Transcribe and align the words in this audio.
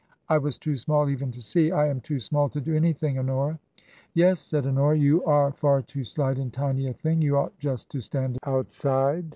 "I 0.29 0.39
was 0.39 0.57
too 0.57 0.75
small 0.77 1.09
even 1.11 1.31
to 1.31 1.43
see— 1.43 1.71
I 1.71 1.87
am 1.87 2.01
too 2.01 2.19
small 2.19 2.49
to 2.49 2.59
do 2.59 2.75
anything, 2.75 3.19
Honora 3.19 3.59
!""Yes," 4.15 4.39
said 4.39 4.65
Honora," 4.65 4.97
you 4.97 5.23
are 5.25 5.51
far 5.51 5.83
too 5.83 6.03
slight 6.03 6.39
and 6.39 6.51
tiny 6.51 6.87
a 6.87 6.93
thing. 6.93 7.21
You 7.21 7.37
ought 7.37 7.55
just 7.59 7.91
to 7.91 8.01
stand 8.01 8.39
outside." 8.43 9.25